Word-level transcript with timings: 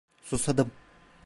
Susadım. 0.23 0.71